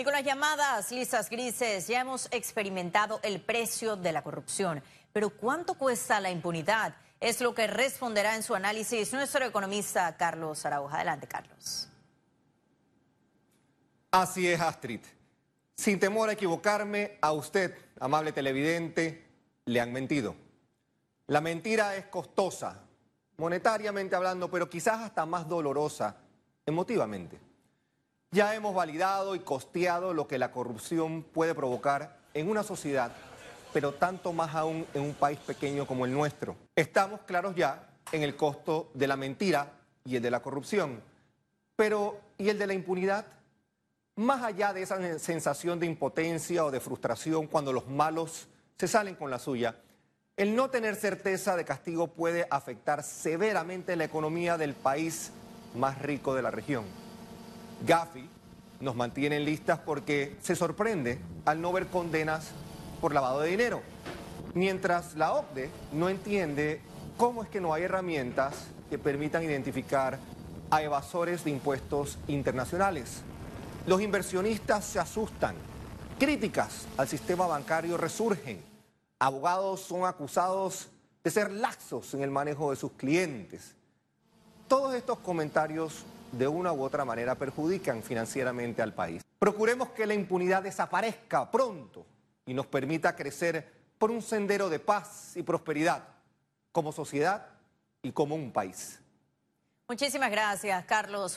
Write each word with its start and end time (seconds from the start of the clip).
Y 0.00 0.04
con 0.04 0.12
las 0.12 0.22
llamadas 0.22 0.92
listas 0.92 1.28
grises 1.28 1.88
ya 1.88 2.02
hemos 2.02 2.28
experimentado 2.30 3.18
el 3.24 3.40
precio 3.40 3.96
de 3.96 4.12
la 4.12 4.22
corrupción. 4.22 4.80
Pero 5.12 5.30
¿cuánto 5.30 5.74
cuesta 5.74 6.20
la 6.20 6.30
impunidad? 6.30 6.94
Es 7.18 7.40
lo 7.40 7.52
que 7.52 7.66
responderá 7.66 8.36
en 8.36 8.44
su 8.44 8.54
análisis 8.54 9.12
nuestro 9.12 9.44
economista 9.44 10.16
Carlos 10.16 10.64
Araujo. 10.64 10.94
Adelante, 10.94 11.26
Carlos. 11.26 11.88
Así 14.12 14.46
es, 14.46 14.60
Astrid. 14.60 15.00
Sin 15.74 15.98
temor 15.98 16.28
a 16.28 16.34
equivocarme, 16.34 17.18
a 17.20 17.32
usted, 17.32 17.76
amable 17.98 18.30
televidente, 18.30 19.26
le 19.64 19.80
han 19.80 19.92
mentido. 19.92 20.36
La 21.26 21.40
mentira 21.40 21.96
es 21.96 22.06
costosa, 22.06 22.84
monetariamente 23.36 24.14
hablando, 24.14 24.48
pero 24.48 24.70
quizás 24.70 25.00
hasta 25.00 25.26
más 25.26 25.48
dolorosa 25.48 26.18
emotivamente. 26.64 27.47
Ya 28.30 28.54
hemos 28.54 28.74
validado 28.74 29.34
y 29.34 29.38
costeado 29.38 30.12
lo 30.12 30.28
que 30.28 30.36
la 30.36 30.52
corrupción 30.52 31.22
puede 31.22 31.54
provocar 31.54 32.18
en 32.34 32.50
una 32.50 32.62
sociedad, 32.62 33.10
pero 33.72 33.94
tanto 33.94 34.34
más 34.34 34.54
aún 34.54 34.86
en 34.92 35.00
un 35.00 35.14
país 35.14 35.38
pequeño 35.38 35.86
como 35.86 36.04
el 36.04 36.12
nuestro. 36.12 36.54
Estamos 36.76 37.20
claros 37.22 37.56
ya 37.56 37.88
en 38.12 38.22
el 38.22 38.36
costo 38.36 38.90
de 38.92 39.06
la 39.06 39.16
mentira 39.16 39.72
y 40.04 40.16
el 40.16 40.22
de 40.22 40.30
la 40.30 40.42
corrupción, 40.42 41.00
pero 41.74 42.20
¿y 42.36 42.50
el 42.50 42.58
de 42.58 42.66
la 42.66 42.74
impunidad? 42.74 43.24
Más 44.16 44.42
allá 44.42 44.74
de 44.74 44.82
esa 44.82 45.18
sensación 45.18 45.80
de 45.80 45.86
impotencia 45.86 46.66
o 46.66 46.70
de 46.70 46.80
frustración 46.80 47.46
cuando 47.46 47.72
los 47.72 47.88
malos 47.88 48.48
se 48.78 48.88
salen 48.88 49.14
con 49.14 49.30
la 49.30 49.38
suya, 49.38 49.76
el 50.36 50.54
no 50.54 50.68
tener 50.68 50.96
certeza 50.96 51.56
de 51.56 51.64
castigo 51.64 52.08
puede 52.08 52.46
afectar 52.50 53.02
severamente 53.02 53.96
la 53.96 54.04
economía 54.04 54.58
del 54.58 54.74
país 54.74 55.32
más 55.74 56.02
rico 56.02 56.34
de 56.34 56.42
la 56.42 56.50
región. 56.50 57.07
Gafi 57.86 58.28
nos 58.80 58.96
mantiene 58.96 59.36
en 59.36 59.44
listas 59.44 59.78
porque 59.78 60.36
se 60.40 60.56
sorprende 60.56 61.18
al 61.44 61.60
no 61.60 61.72
ver 61.72 61.86
condenas 61.86 62.50
por 63.00 63.14
lavado 63.14 63.40
de 63.40 63.50
dinero, 63.50 63.82
mientras 64.54 65.14
la 65.14 65.32
OCDE 65.32 65.70
no 65.92 66.08
entiende 66.08 66.80
cómo 67.16 67.42
es 67.42 67.48
que 67.48 67.60
no 67.60 67.72
hay 67.72 67.84
herramientas 67.84 68.66
que 68.90 68.98
permitan 68.98 69.42
identificar 69.42 70.18
a 70.70 70.82
evasores 70.82 71.44
de 71.44 71.50
impuestos 71.50 72.18
internacionales. 72.26 73.22
Los 73.86 74.02
inversionistas 74.02 74.84
se 74.84 74.98
asustan, 74.98 75.54
críticas 76.18 76.86
al 76.96 77.08
sistema 77.08 77.46
bancario 77.46 77.96
resurgen, 77.96 78.62
abogados 79.18 79.80
son 79.80 80.04
acusados 80.04 80.88
de 81.24 81.30
ser 81.30 81.50
laxos 81.50 82.14
en 82.14 82.22
el 82.22 82.30
manejo 82.30 82.70
de 82.70 82.76
sus 82.76 82.92
clientes. 82.92 83.74
Todos 84.68 84.94
estos 84.94 85.18
comentarios 85.18 86.04
de 86.32 86.48
una 86.48 86.72
u 86.72 86.82
otra 86.82 87.04
manera 87.04 87.34
perjudican 87.34 88.02
financieramente 88.02 88.82
al 88.82 88.94
país. 88.94 89.22
Procuremos 89.38 89.90
que 89.90 90.06
la 90.06 90.14
impunidad 90.14 90.62
desaparezca 90.62 91.50
pronto 91.50 92.06
y 92.46 92.54
nos 92.54 92.66
permita 92.66 93.14
crecer 93.14 93.70
por 93.98 94.10
un 94.10 94.22
sendero 94.22 94.68
de 94.68 94.78
paz 94.78 95.36
y 95.36 95.42
prosperidad 95.42 96.04
como 96.72 96.92
sociedad 96.92 97.46
y 98.02 98.12
como 98.12 98.34
un 98.34 98.52
país. 98.52 99.00
Muchísimas 99.88 100.30
gracias, 100.30 100.84
Carlos. 100.84 101.36